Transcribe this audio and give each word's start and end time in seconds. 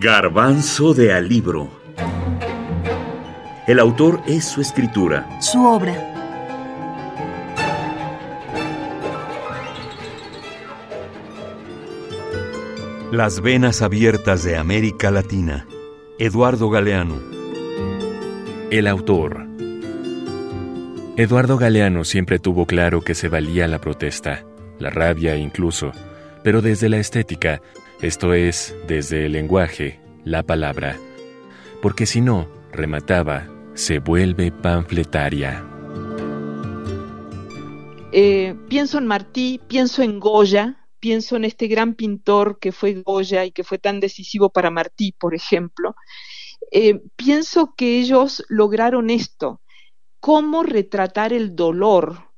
Garbanzo 0.00 0.94
de 0.94 1.12
Alibro. 1.12 1.68
El 3.66 3.80
autor 3.80 4.22
es 4.28 4.44
su 4.44 4.60
escritura. 4.60 5.28
Su 5.40 5.66
obra. 5.66 5.92
Las 13.10 13.40
venas 13.40 13.82
abiertas 13.82 14.44
de 14.44 14.56
América 14.56 15.10
Latina. 15.10 15.66
Eduardo 16.20 16.70
Galeano. 16.70 17.20
El 18.70 18.86
autor. 18.86 19.48
Eduardo 21.16 21.58
Galeano 21.58 22.04
siempre 22.04 22.38
tuvo 22.38 22.66
claro 22.66 23.00
que 23.00 23.16
se 23.16 23.28
valía 23.28 23.66
la 23.66 23.80
protesta, 23.80 24.44
la 24.78 24.90
rabia 24.90 25.34
incluso, 25.34 25.90
pero 26.44 26.62
desde 26.62 26.88
la 26.88 26.98
estética, 26.98 27.60
esto 28.00 28.32
es, 28.32 28.76
desde 28.86 29.26
el 29.26 29.32
lenguaje, 29.32 30.00
la 30.24 30.42
palabra. 30.44 30.96
Porque 31.82 32.06
si 32.06 32.20
no, 32.20 32.48
remataba, 32.72 33.48
se 33.74 33.98
vuelve 33.98 34.52
panfletaria. 34.52 35.64
Eh, 38.12 38.54
pienso 38.68 38.98
en 38.98 39.06
Martí, 39.06 39.60
pienso 39.68 40.02
en 40.02 40.20
Goya, 40.20 40.86
pienso 41.00 41.36
en 41.36 41.44
este 41.44 41.66
gran 41.66 41.94
pintor 41.94 42.58
que 42.60 42.72
fue 42.72 43.02
Goya 43.02 43.44
y 43.44 43.52
que 43.52 43.64
fue 43.64 43.78
tan 43.78 44.00
decisivo 44.00 44.50
para 44.50 44.70
Martí, 44.70 45.12
por 45.12 45.34
ejemplo. 45.34 45.94
Eh, 46.70 47.00
pienso 47.16 47.74
que 47.76 47.98
ellos 47.98 48.44
lograron 48.48 49.10
esto, 49.10 49.60
cómo 50.20 50.62
retratar 50.62 51.32
el 51.32 51.54
dolor, 51.54 52.28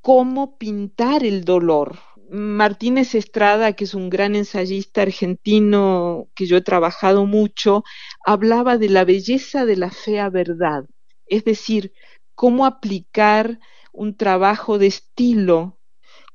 cómo 0.00 0.58
pintar 0.58 1.24
el 1.24 1.44
dolor. 1.44 1.98
Martínez 2.30 3.14
Estrada, 3.14 3.74
que 3.74 3.84
es 3.84 3.94
un 3.94 4.10
gran 4.10 4.34
ensayista 4.34 5.02
argentino 5.02 6.28
que 6.34 6.46
yo 6.46 6.56
he 6.56 6.62
trabajado 6.62 7.26
mucho, 7.26 7.84
hablaba 8.24 8.78
de 8.78 8.88
la 8.88 9.04
belleza 9.04 9.64
de 9.66 9.76
la 9.76 9.90
fea 9.90 10.30
verdad, 10.30 10.84
es 11.26 11.44
decir, 11.44 11.92
cómo 12.34 12.66
aplicar 12.66 13.58
un 13.92 14.16
trabajo 14.16 14.78
de 14.78 14.86
estilo, 14.86 15.78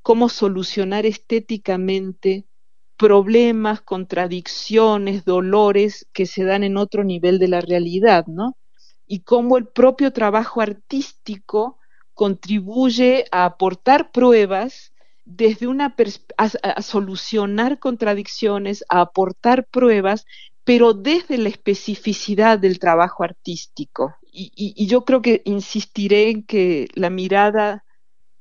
cómo 0.01 0.29
solucionar 0.29 1.05
estéticamente 1.05 2.45
problemas, 2.97 3.81
contradicciones, 3.81 5.25
dolores 5.25 6.07
que 6.13 6.25
se 6.25 6.43
dan 6.43 6.63
en 6.63 6.77
otro 6.77 7.03
nivel 7.03 7.39
de 7.39 7.47
la 7.47 7.61
realidad, 7.61 8.25
¿no? 8.27 8.57
Y 9.07 9.21
cómo 9.21 9.57
el 9.57 9.67
propio 9.67 10.11
trabajo 10.11 10.61
artístico 10.61 11.77
contribuye 12.13 13.25
a 13.31 13.45
aportar 13.45 14.11
pruebas 14.11 14.93
desde 15.29 15.67
una 15.67 15.95
a, 16.37 16.81
solucionar 16.81 17.77
contradicciones, 17.77 18.83
a 18.89 19.01
aportar 19.01 19.67
pruebas, 19.67 20.25
pero 20.63 20.93
desde 20.93 21.37
la 21.37 21.49
especificidad 21.49 22.57
del 22.57 22.79
trabajo 22.79 23.23
artístico. 23.23 24.15
Y, 24.31 24.85
yo 24.87 25.05
creo 25.05 25.21
que 25.21 25.41
insistiré 25.45 26.29
en 26.29 26.43
que 26.43 26.87
la 26.95 27.09
mirada 27.09 27.83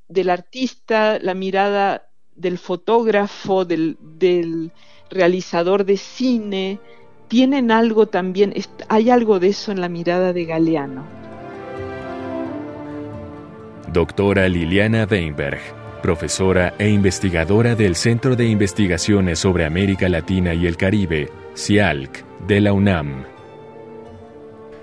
del 0.09 0.31
artista, 0.31 1.19
la 1.21 1.35
mirada 1.35 2.09
del 2.35 2.59
fotógrafo, 2.59 3.65
del 3.65 4.73
realizador 5.11 5.85
de 5.85 5.97
cine, 5.97 6.81
tienen 7.29 7.71
algo 7.71 8.07
también, 8.07 8.55
hay 8.89 9.11
algo 9.11 9.39
de 9.39 9.49
eso 9.49 9.73
en 9.73 9.81
la 9.81 9.89
mirada 9.89 10.33
de 10.33 10.45
Galeano. 10.47 11.07
Doctora 13.93 14.49
Liliana 14.49 15.07
Weinberg, 15.11 15.61
profesora 16.01 16.75
e 16.79 16.89
investigadora 16.89 17.75
del 17.75 17.97
Centro 17.97 18.37
de 18.37 18.47
Investigaciones 18.47 19.39
sobre 19.39 19.65
América 19.65 20.09
Latina 20.09 20.55
y 20.55 20.67
el 20.67 20.77
Caribe, 20.77 21.31
CIALC, 21.57 22.25
de 22.47 22.61
la 22.61 22.73
UNAM. 22.73 23.25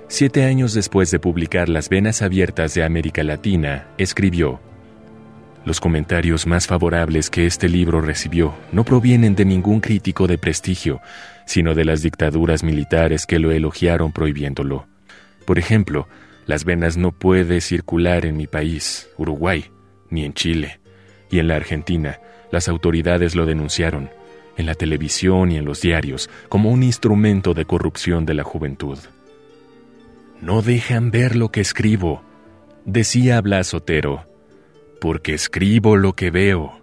Siete 0.07 0.44
años 0.44 0.73
después 0.73 1.09
de 1.11 1.19
publicar 1.19 1.67
Las 1.67 1.89
Venas 1.89 2.22
Abiertas 2.22 2.73
de 2.73 2.83
América 2.83 3.23
Latina, 3.23 3.88
escribió, 3.97 4.59
Los 5.66 5.79
comentarios 5.79 6.45
más 6.45 6.67
favorables 6.67 7.29
que 7.29 7.45
este 7.45 7.68
libro 7.68 8.01
recibió 8.01 8.53
no 8.72 8.84
provienen 8.84 9.35
de 9.35 9.45
ningún 9.45 9.81
crítico 9.81 10.28
de 10.28 10.38
prestigio, 10.38 11.01
sino 11.45 11.73
de 11.73 11.85
las 11.85 12.01
dictaduras 12.01 12.63
militares 12.63 13.25
que 13.25 13.39
lo 13.39 13.51
elogiaron 13.51 14.12
prohibiéndolo. 14.12 14.85
Por 15.45 15.59
ejemplo, 15.59 16.07
las 16.45 16.66
venas 16.66 16.97
no 16.97 17.12
puede 17.12 17.59
circular 17.62 18.25
en 18.25 18.38
mi 18.38 18.45
país, 18.45 19.09
Uruguay, 19.18 19.66
ni 20.09 20.25
en 20.25 20.34
Chile. 20.34 20.79
Y 21.30 21.40
en 21.40 21.47
la 21.47 21.56
Argentina, 21.56 22.19
las 22.52 22.68
autoridades 22.69 23.36
lo 23.36 23.46
denunciaron, 23.46 24.09
en 24.58 24.66
la 24.66 24.75
televisión 24.75 25.52
y 25.52 25.58
en 25.58 25.66
los 25.66 25.81
diarios, 25.81 26.30
como 26.50 26.72
un 26.72 26.84
instrumento 26.84 27.53
de 27.53 27.66
corrupción 27.66 28.25
de 28.25 28.34
la 28.34 28.44
juventud. 28.44 28.97
No 30.41 30.62
dejan 30.62 31.12
ver 31.12 31.36
lo 31.36 31.50
que 31.50 31.62
escribo, 31.62 32.22
decía 32.86 33.41
Blas 33.41 33.74
Otero, 33.74 34.25
porque 35.02 35.34
escribo 35.34 35.97
lo 35.97 36.13
que 36.13 36.31
veo. 36.31 36.81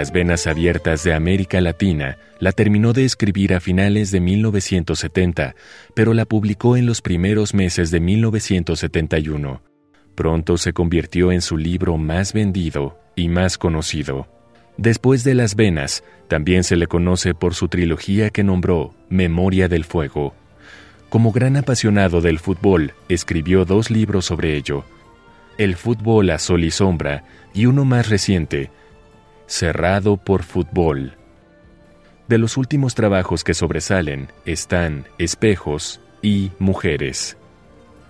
Las 0.00 0.12
venas 0.12 0.46
abiertas 0.46 1.04
de 1.04 1.12
América 1.12 1.60
Latina 1.60 2.16
la 2.38 2.52
terminó 2.52 2.94
de 2.94 3.04
escribir 3.04 3.52
a 3.52 3.60
finales 3.60 4.10
de 4.10 4.20
1970, 4.20 5.54
pero 5.92 6.14
la 6.14 6.24
publicó 6.24 6.78
en 6.78 6.86
los 6.86 7.02
primeros 7.02 7.52
meses 7.52 7.90
de 7.90 8.00
1971. 8.00 9.60
Pronto 10.14 10.56
se 10.56 10.72
convirtió 10.72 11.32
en 11.32 11.42
su 11.42 11.58
libro 11.58 11.98
más 11.98 12.32
vendido 12.32 12.98
y 13.14 13.28
más 13.28 13.58
conocido. 13.58 14.26
Después 14.78 15.22
de 15.22 15.34
Las 15.34 15.54
Venas, 15.54 16.02
también 16.28 16.64
se 16.64 16.76
le 16.76 16.86
conoce 16.86 17.34
por 17.34 17.52
su 17.52 17.68
trilogía 17.68 18.30
que 18.30 18.42
nombró 18.42 18.94
Memoria 19.10 19.68
del 19.68 19.84
Fuego. 19.84 20.32
Como 21.10 21.30
gran 21.30 21.58
apasionado 21.58 22.22
del 22.22 22.38
fútbol, 22.38 22.94
escribió 23.10 23.66
dos 23.66 23.90
libros 23.90 24.24
sobre 24.24 24.56
ello, 24.56 24.82
El 25.58 25.76
fútbol 25.76 26.30
a 26.30 26.38
sol 26.38 26.64
y 26.64 26.70
sombra, 26.70 27.24
y 27.52 27.66
uno 27.66 27.84
más 27.84 28.08
reciente, 28.08 28.70
cerrado 29.50 30.16
por 30.16 30.44
fútbol. 30.44 31.14
De 32.28 32.38
los 32.38 32.56
últimos 32.56 32.94
trabajos 32.94 33.42
que 33.42 33.52
sobresalen 33.52 34.28
están 34.46 35.06
Espejos 35.18 36.00
y 36.22 36.52
Mujeres. 36.60 37.36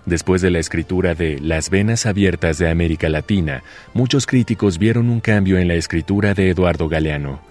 Después 0.05 0.43
de 0.43 0.51
la 0.51 0.59
escritura 0.59 1.15
de 1.15 1.39
Las 1.39 1.71
Venas 1.71 2.05
Abiertas 2.05 2.59
de 2.59 2.69
América 2.69 3.09
Latina, 3.09 3.63
muchos 3.95 4.27
críticos 4.27 4.77
vieron 4.77 5.09
un 5.09 5.19
cambio 5.19 5.57
en 5.57 5.67
la 5.67 5.73
escritura 5.73 6.35
de 6.35 6.51
Eduardo 6.51 6.87
Galeano. 6.87 7.41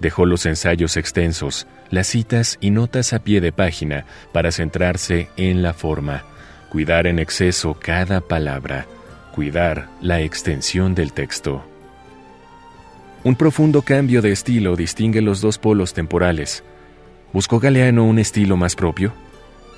Dejó 0.00 0.26
los 0.26 0.44
ensayos 0.44 0.96
extensos, 0.96 1.68
las 1.88 2.08
citas 2.08 2.58
y 2.60 2.70
notas 2.70 3.12
a 3.12 3.20
pie 3.20 3.40
de 3.40 3.52
página 3.52 4.06
para 4.32 4.50
centrarse 4.50 5.28
en 5.36 5.62
la 5.62 5.72
forma, 5.72 6.24
cuidar 6.68 7.06
en 7.06 7.20
exceso 7.20 7.78
cada 7.80 8.20
palabra, 8.20 8.86
cuidar 9.32 9.88
la 10.00 10.20
extensión 10.20 10.96
del 10.96 11.12
texto. 11.12 11.64
Un 13.26 13.34
profundo 13.34 13.82
cambio 13.82 14.22
de 14.22 14.30
estilo 14.30 14.76
distingue 14.76 15.20
los 15.20 15.40
dos 15.40 15.58
polos 15.58 15.92
temporales. 15.92 16.62
¿Buscó 17.32 17.58
Galeano 17.58 18.04
un 18.04 18.20
estilo 18.20 18.56
más 18.56 18.76
propio? 18.76 19.12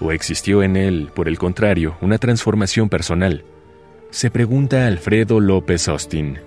¿O 0.01 0.13
existió 0.13 0.63
en 0.63 0.77
él, 0.77 1.09
por 1.15 1.29
el 1.29 1.39
contrario, 1.39 1.97
una 2.03 2.19
transformación 2.19 2.91
personal? 2.91 3.45
Se 4.11 4.31
pregunta 4.31 4.87
Alfredo 4.87 5.41
López 5.41 5.89
Austin. 5.89 6.41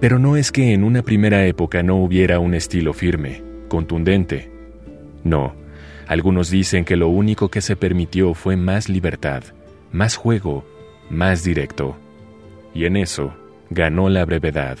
Pero 0.00 0.18
no 0.18 0.34
es 0.38 0.50
que 0.50 0.72
en 0.72 0.82
una 0.82 1.02
primera 1.02 1.44
época 1.44 1.82
no 1.82 1.96
hubiera 1.96 2.38
un 2.38 2.54
estilo 2.54 2.94
firme, 2.94 3.42
contundente. 3.68 4.50
No, 5.24 5.52
algunos 6.06 6.48
dicen 6.48 6.86
que 6.86 6.96
lo 6.96 7.08
único 7.08 7.50
que 7.50 7.60
se 7.60 7.76
permitió 7.76 8.32
fue 8.32 8.56
más 8.56 8.88
libertad, 8.88 9.42
más 9.92 10.16
juego, 10.16 10.64
más 11.10 11.44
directo. 11.44 11.98
Y 12.72 12.86
en 12.86 12.96
eso 12.96 13.34
ganó 13.68 14.08
la 14.08 14.24
brevedad. 14.24 14.78